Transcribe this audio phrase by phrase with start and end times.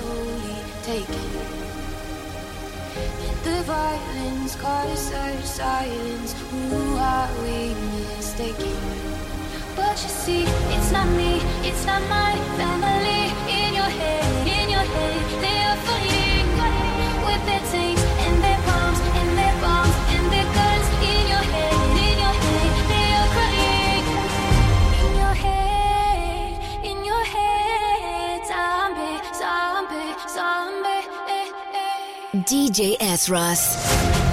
[0.00, 1.30] slowly taking.
[3.26, 6.32] And the violence caused our silence.
[6.50, 7.74] Who are we
[8.16, 8.80] mistaking?
[9.76, 10.44] But you see,
[10.74, 13.32] it's not me, it's not my family.
[13.48, 13.79] In your
[32.70, 33.28] DJ S.
[33.28, 34.29] Ross.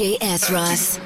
[0.00, 0.50] DJ S.
[0.50, 0.99] Ross.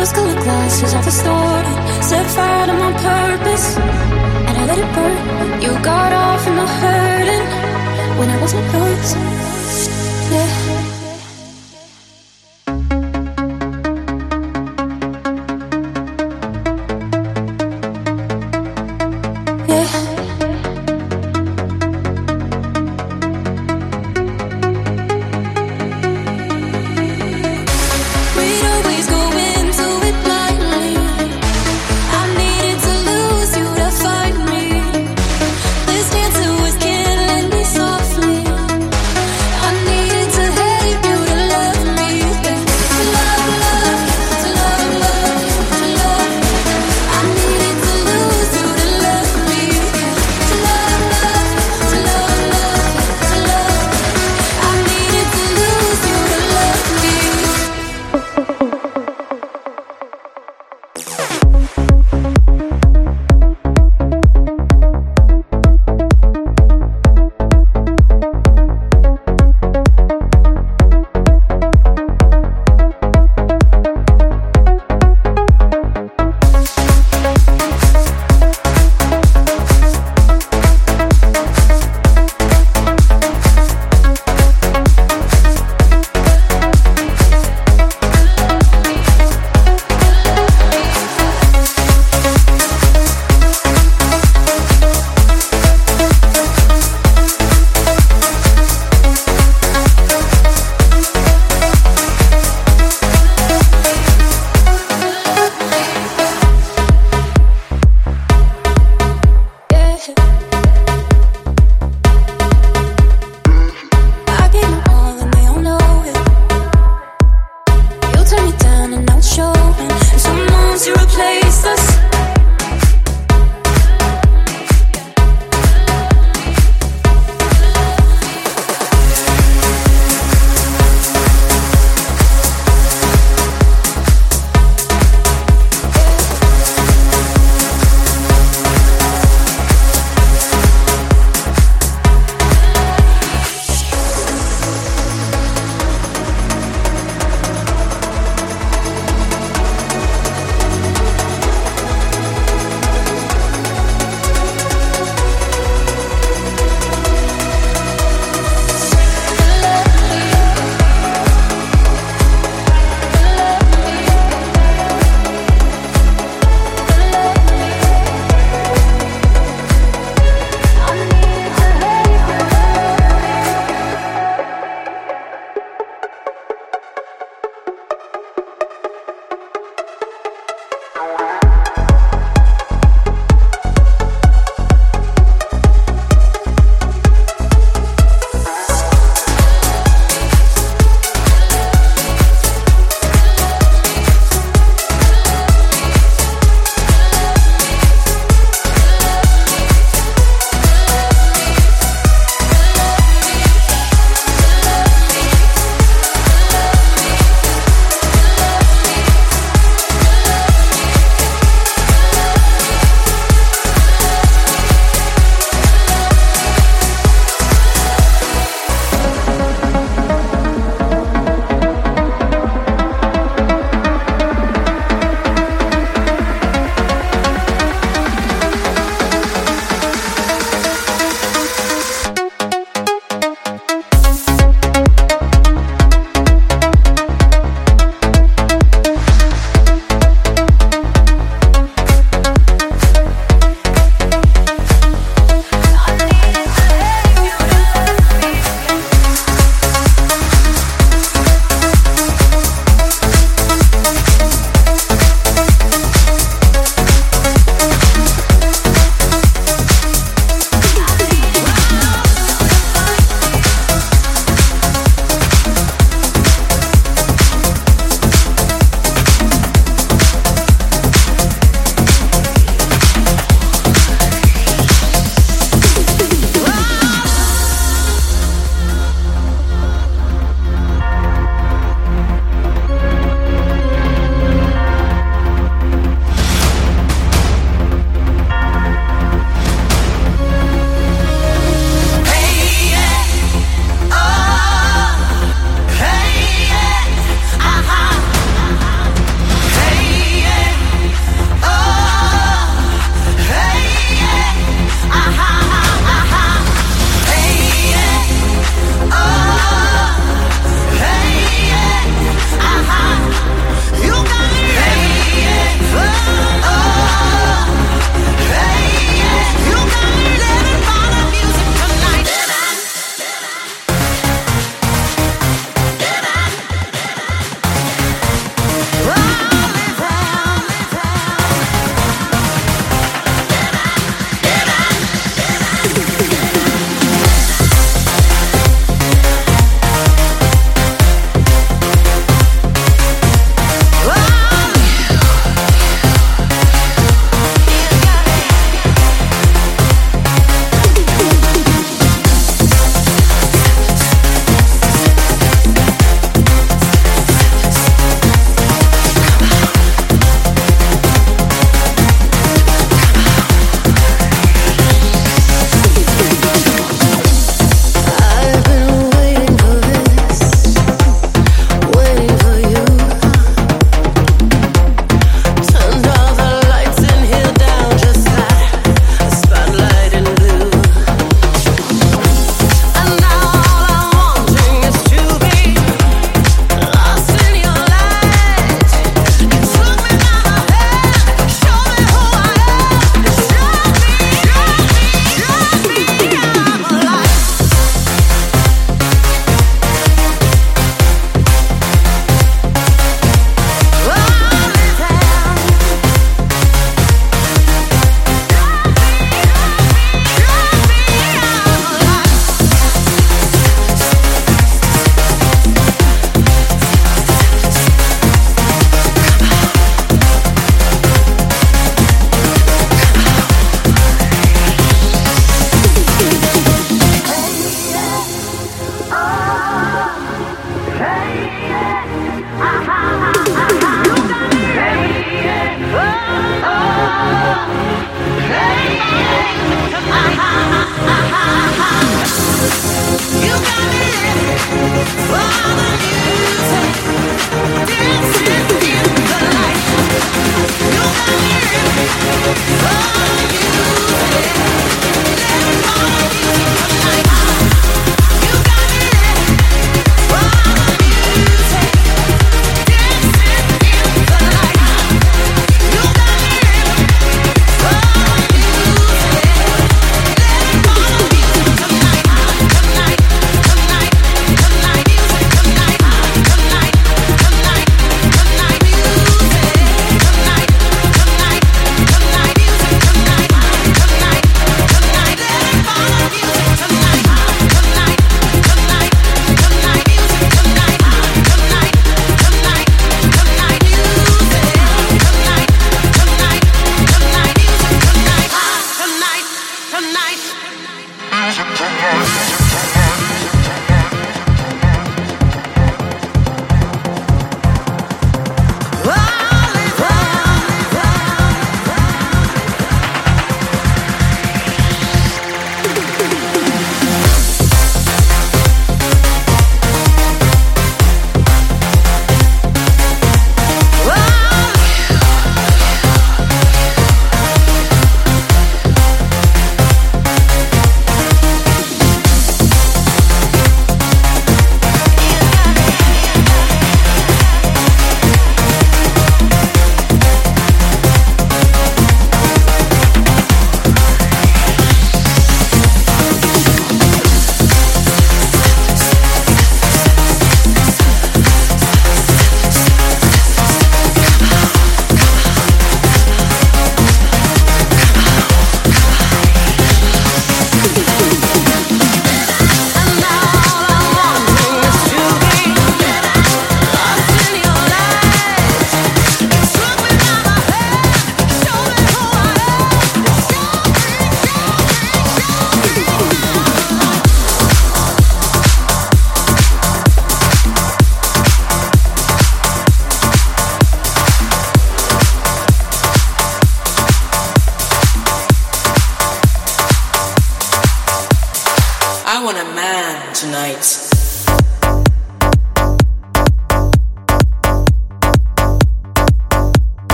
[0.00, 2.02] Rose colored glasses, I distorted.
[2.02, 5.60] Set fire to my purpose and I let it burn.
[5.60, 7.46] You got off in the hurting
[8.18, 9.14] when I wasn't yours.
[10.32, 10.59] Yeah.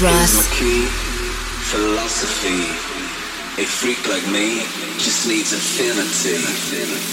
[0.00, 0.48] Ross.
[1.70, 2.62] Philosophy.
[3.62, 4.60] A freak like me
[4.96, 7.11] just needs affinity.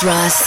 [0.00, 0.39] DJ